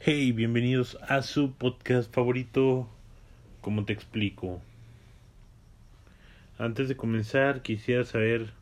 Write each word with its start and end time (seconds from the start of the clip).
Hey, 0.00 0.32
bienvenidos 0.32 0.98
a 1.08 1.22
su 1.22 1.52
podcast 1.52 2.12
favorito. 2.12 2.86
¿Cómo 3.62 3.86
te 3.86 3.94
explico? 3.94 4.60
Antes 6.58 6.88
de 6.88 6.96
comenzar, 6.96 7.62
quisiera 7.62 8.04
saber 8.04 8.52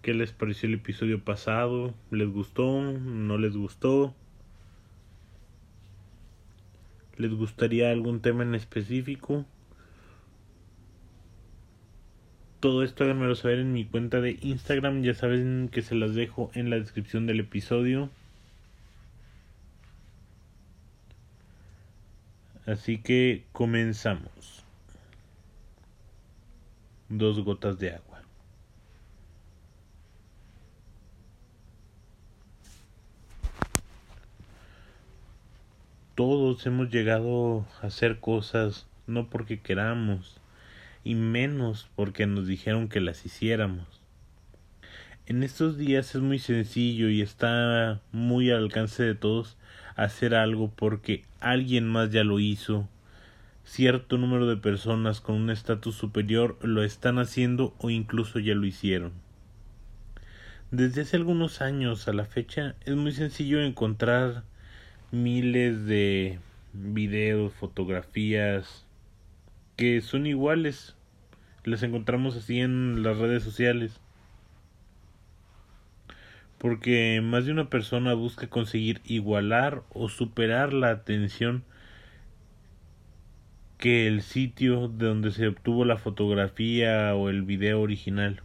qué 0.00 0.12
les 0.12 0.32
pareció 0.32 0.68
el 0.68 0.74
episodio 0.74 1.22
pasado. 1.22 1.94
¿Les 2.10 2.28
gustó? 2.28 2.82
¿No 2.82 3.38
les 3.38 3.56
gustó? 3.56 4.12
¿Les 7.16 7.32
gustaría 7.32 7.90
algún 7.90 8.20
tema 8.20 8.42
en 8.42 8.56
específico? 8.56 9.46
Todo 12.58 12.82
esto 12.82 13.04
háganmelo 13.04 13.36
saber 13.36 13.60
en 13.60 13.72
mi 13.72 13.84
cuenta 13.84 14.20
de 14.20 14.36
Instagram. 14.40 15.02
Ya 15.02 15.14
saben 15.14 15.68
que 15.70 15.82
se 15.82 15.94
las 15.94 16.16
dejo 16.16 16.50
en 16.54 16.70
la 16.70 16.76
descripción 16.80 17.26
del 17.26 17.38
episodio. 17.38 18.10
Así 22.66 22.98
que 22.98 23.44
comenzamos. 23.52 24.64
Dos 27.08 27.40
gotas 27.40 27.78
de 27.78 27.90
agua. 27.90 28.22
Todos 36.14 36.64
hemos 36.66 36.90
llegado 36.90 37.66
a 37.82 37.86
hacer 37.88 38.20
cosas 38.20 38.86
no 39.06 39.28
porque 39.28 39.60
queramos 39.60 40.40
y 41.02 41.16
menos 41.16 41.88
porque 41.96 42.26
nos 42.26 42.46
dijeron 42.46 42.88
que 42.88 43.00
las 43.00 43.26
hiciéramos. 43.26 43.86
En 45.26 45.42
estos 45.42 45.76
días 45.76 46.14
es 46.14 46.20
muy 46.20 46.38
sencillo 46.38 47.08
y 47.08 47.22
está 47.22 48.00
muy 48.12 48.50
al 48.50 48.58
alcance 48.58 49.02
de 49.02 49.14
todos 49.14 49.56
hacer 49.96 50.34
algo 50.34 50.70
porque 50.74 51.24
alguien 51.40 51.88
más 51.88 52.10
ya 52.10 52.24
lo 52.24 52.40
hizo. 52.40 52.88
Cierto 53.64 54.18
número 54.18 54.46
de 54.46 54.56
personas 54.56 55.20
con 55.20 55.36
un 55.36 55.50
estatus 55.50 55.94
superior 55.94 56.58
lo 56.62 56.82
están 56.82 57.18
haciendo 57.18 57.74
o 57.78 57.90
incluso 57.90 58.38
ya 58.38 58.54
lo 58.54 58.66
hicieron. 58.66 59.12
Desde 60.70 61.02
hace 61.02 61.16
algunos 61.16 61.60
años 61.60 62.08
a 62.08 62.12
la 62.12 62.24
fecha 62.24 62.74
es 62.84 62.96
muy 62.96 63.12
sencillo 63.12 63.62
encontrar 63.62 64.42
miles 65.10 65.84
de 65.84 66.38
videos, 66.72 67.52
fotografías 67.52 68.86
que 69.76 70.00
son 70.00 70.26
iguales. 70.26 70.96
Las 71.64 71.82
encontramos 71.82 72.36
así 72.36 72.60
en 72.60 73.02
las 73.02 73.18
redes 73.18 73.42
sociales 73.42 74.00
porque 76.62 77.20
más 77.20 77.44
de 77.44 77.50
una 77.50 77.68
persona 77.68 78.14
busca 78.14 78.46
conseguir 78.46 79.00
igualar 79.04 79.82
o 79.92 80.08
superar 80.08 80.72
la 80.72 80.90
atención 80.90 81.64
que 83.78 84.06
el 84.06 84.22
sitio 84.22 84.86
de 84.86 85.06
donde 85.06 85.32
se 85.32 85.48
obtuvo 85.48 85.84
la 85.84 85.96
fotografía 85.96 87.16
o 87.16 87.30
el 87.30 87.42
video 87.42 87.80
original. 87.80 88.42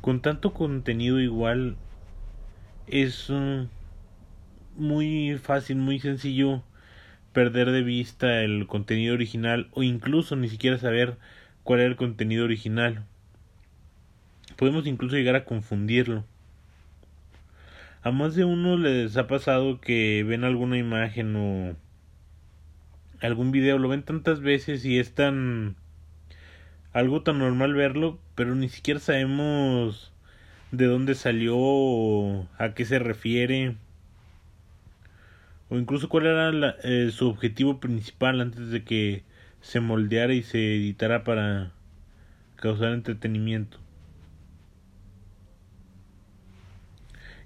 Con 0.00 0.20
tanto 0.20 0.52
contenido 0.52 1.20
igual 1.20 1.76
es 2.88 3.30
uh, 3.30 3.68
muy 4.74 5.38
fácil, 5.40 5.76
muy 5.76 6.00
sencillo 6.00 6.64
perder 7.32 7.70
de 7.70 7.82
vista 7.82 8.42
el 8.42 8.66
contenido 8.66 9.14
original 9.14 9.68
o 9.74 9.84
incluso 9.84 10.34
ni 10.34 10.48
siquiera 10.48 10.76
saber 10.76 11.18
cuál 11.62 11.78
era 11.78 11.88
el 11.88 11.94
contenido 11.94 12.44
original. 12.44 13.06
Podemos 14.56 14.88
incluso 14.88 15.14
llegar 15.14 15.36
a 15.36 15.44
confundirlo. 15.44 16.24
A 18.02 18.10
más 18.10 18.34
de 18.34 18.44
uno 18.44 18.76
les 18.76 19.16
ha 19.16 19.26
pasado 19.28 19.80
que 19.80 20.24
ven 20.24 20.44
alguna 20.44 20.76
imagen 20.76 21.36
o 21.36 21.76
algún 23.20 23.52
video, 23.52 23.78
lo 23.78 23.88
ven 23.88 24.02
tantas 24.02 24.40
veces 24.40 24.84
y 24.84 24.98
es 24.98 25.14
tan 25.14 25.76
algo 26.92 27.22
tan 27.22 27.38
normal 27.38 27.74
verlo, 27.74 28.18
pero 28.34 28.54
ni 28.54 28.68
siquiera 28.68 28.98
sabemos 29.00 30.12
de 30.72 30.86
dónde 30.86 31.14
salió 31.14 31.56
o 31.56 32.48
a 32.58 32.74
qué 32.74 32.84
se 32.84 32.98
refiere 32.98 33.76
o 35.72 35.78
incluso 35.78 36.08
cuál 36.08 36.26
era 36.26 36.76
eh, 36.82 37.10
su 37.12 37.28
objetivo 37.28 37.80
principal 37.80 38.40
antes 38.40 38.70
de 38.70 38.84
que 38.84 39.22
se 39.62 39.80
moldeara 39.80 40.34
y 40.34 40.42
se 40.42 40.76
editara 40.76 41.24
para 41.24 41.72
causar 42.56 42.92
entretenimiento. 42.92 43.81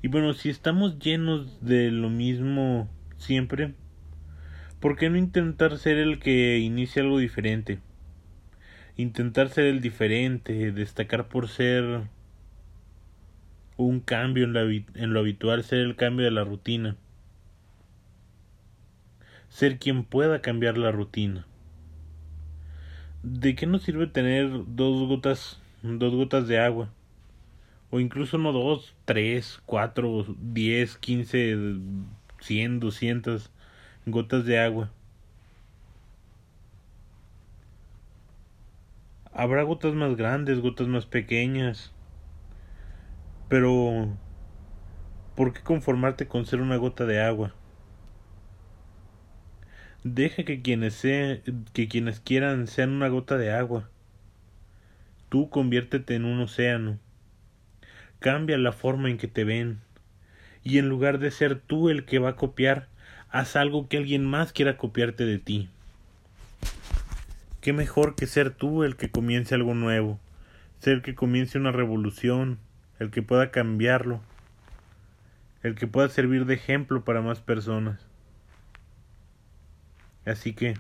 Y 0.07 0.09
bueno, 0.09 0.35
si 0.35 0.51
estamos 0.51 1.01
llenos 1.01 1.61
de 1.61 1.91
lo 1.91 2.11
mismo 2.11 2.89
siempre, 3.17 3.75
¿por 4.79 4.97
qué 4.97 5.11
no 5.11 5.17
intentar 5.17 5.79
ser 5.79 5.99
el 5.99 6.21
que 6.21 6.59
inicie 6.59 7.03
algo 7.03 7.19
diferente? 7.19 7.81
Intentar 8.97 9.49
ser 9.49 9.65
el 9.65 9.81
diferente, 9.81 10.71
destacar 10.71 11.27
por 11.27 11.49
ser 11.49 12.03
un 13.77 13.99
cambio 13.99 14.45
en, 14.45 14.87
en 14.95 15.13
lo 15.13 15.19
habitual, 15.19 15.65
ser 15.65 15.81
el 15.81 15.97
cambio 15.97 16.25
de 16.25 16.31
la 16.31 16.45
rutina. 16.45 16.95
Ser 19.49 19.81
quien 19.81 20.05
pueda 20.05 20.41
cambiar 20.41 20.79
la 20.79 20.93
rutina. 20.93 21.47
¿De 23.25 23.57
qué 23.57 23.67
nos 23.67 23.83
sirve 23.83 24.07
tener 24.07 24.53
dos 24.69 25.09
gotas, 25.09 25.61
dos 25.83 26.15
gotas 26.15 26.47
de 26.47 26.61
agua? 26.61 26.91
O 27.97 28.01
incluso 28.01 28.37
no 28.37 28.53
dos, 28.53 28.95
tres, 29.07 29.63
cuatro, 29.65 30.27
diez, 30.39 30.99
quince, 30.99 31.57
cien, 32.41 32.79
doscientas 32.79 33.51
gotas 34.05 34.45
de 34.45 34.59
agua. 34.59 34.91
Habrá 39.33 39.63
gotas 39.63 39.95
más 39.95 40.15
grandes, 40.15 40.61
gotas 40.61 40.89
más 40.89 41.07
pequeñas, 41.07 41.91
pero 43.49 44.09
¿por 45.35 45.55
qué 45.55 45.63
conformarte 45.63 46.29
con 46.29 46.45
ser 46.45 46.61
una 46.61 46.77
gota 46.77 47.07
de 47.07 47.23
agua? 47.23 47.55
Deja 50.05 50.45
que 50.45 50.61
quienes, 50.61 50.93
sean, 50.93 51.41
que 51.73 51.89
quienes 51.89 52.21
quieran 52.21 52.67
sean 52.67 52.91
una 52.91 53.09
gota 53.09 53.39
de 53.39 53.53
agua. 53.53 53.89
Tú 55.31 55.49
conviértete 55.49 56.15
en 56.15 56.27
un 56.27 56.41
océano 56.41 56.99
cambia 58.19 58.59
la 58.59 58.73
forma 58.73 59.11
en 59.11 59.19
que 59.19 59.29
te 59.29 59.45
ven. 59.45 59.81
Y 60.63 60.79
en 60.79 60.89
lugar 60.89 61.19
de 61.19 61.31
ser 61.31 61.61
tú 61.61 61.91
el 61.91 62.05
que 62.05 62.19
va 62.19 62.31
a 62.31 62.37
copiar, 62.37 62.89
haz 63.31 63.57
algo 63.57 63.89
que 63.89 63.99
alguien 63.99 64.25
más 64.25 64.53
quiera 64.53 64.77
copiarte 64.77 65.25
de 65.25 65.39
ti. 65.39 65.69
Qué 67.61 67.73
mejor 67.73 68.15
que 68.15 68.27
ser 68.27 68.51
tú 68.51 68.85
el 68.85 68.97
que 68.97 69.11
comience 69.11 69.55
algo 69.55 69.75
nuevo, 69.75 70.19
ser 70.81 70.95
el 70.95 71.03
que 71.03 71.15
comience 71.15 71.59
una 71.59 71.73
revolución, 71.73 72.59
el 72.99 73.11
que 73.11 73.23
pueda 73.23 73.51
cambiarlo, 73.51 74.21
el 75.63 75.75
que 75.75 75.87
pueda 75.87 76.09
servir 76.09 76.47
de 76.47 76.55
ejemplo 76.55 77.05
para 77.05 77.23
más 77.23 77.41
personas. 77.41 78.01
Así 80.25 80.53
que, 80.53 80.75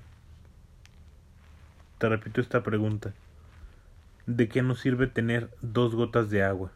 te 1.99 2.09
repito 2.09 2.41
esta 2.41 2.63
pregunta. 2.63 3.13
¿De 4.27 4.49
qué 4.49 4.63
nos 4.63 4.81
sirve 4.81 5.07
tener 5.07 5.51
dos 5.63 5.95
gotas 5.95 6.31
de 6.31 6.43
agua? 6.43 6.73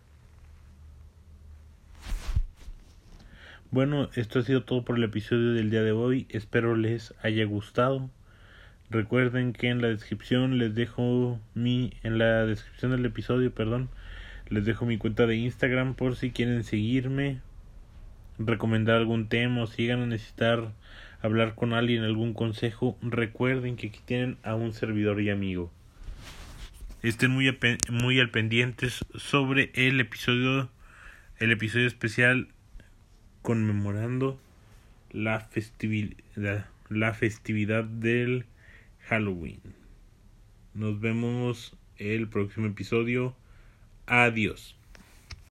Bueno, 3.73 4.11
esto 4.17 4.41
ha 4.41 4.43
sido 4.43 4.65
todo 4.65 4.85
por 4.85 4.97
el 4.97 5.05
episodio 5.05 5.53
del 5.53 5.71
día 5.71 5.85
de 5.85 5.93
hoy. 5.93 6.27
Espero 6.29 6.75
les 6.75 7.15
haya 7.23 7.45
gustado. 7.45 8.11
Recuerden 8.91 9.53
que 9.53 9.69
en 9.69 9.81
la 9.81 9.87
descripción 9.87 10.59
les 10.59 10.75
dejo 10.75 11.41
mi 11.55 11.93
en 12.03 12.19
la 12.19 12.47
descripción 12.47 12.91
del 12.91 13.07
episodio, 13.07 13.55
perdón, 13.55 13.89
les 14.49 14.65
dejo 14.65 14.87
mi 14.87 14.99
cuenta 14.99 15.29
de 15.29 15.37
Instagram 15.37 15.95
por 15.95 16.17
si 16.17 16.33
quieren 16.33 16.65
seguirme, 16.65 17.43
recomendar 18.41 18.97
algún 18.97 19.29
tema 19.29 19.63
o 19.63 19.67
si 19.69 19.83
llegan 19.83 20.03
a 20.03 20.07
necesitar 20.07 20.73
hablar 21.23 21.55
con 21.55 21.73
alguien 21.73 22.03
algún 22.03 22.35
consejo, 22.35 22.99
recuerden 23.03 23.77
que 23.77 23.87
aquí 23.87 24.01
tienen 24.05 24.37
a 24.43 24.57
un 24.57 24.73
servidor 24.73 25.21
y 25.21 25.31
amigo. 25.31 25.71
Estén 27.05 27.31
muy 27.31 27.57
muy 27.89 28.19
al 28.19 28.31
pendientes 28.31 29.05
sobre 29.15 29.71
el 29.75 30.01
episodio 30.01 30.71
el 31.39 31.53
episodio 31.53 31.87
especial 31.87 32.49
conmemorando 33.43 34.39
la 35.11 35.49
la 36.89 37.15
festividad 37.15 37.85
del 37.85 38.47
Halloween. 39.09 39.61
Nos 40.75 41.01
vemos 41.01 41.77
el 41.97 42.29
próximo 42.29 42.67
episodio. 42.67 43.35
Adiós. 44.07 44.80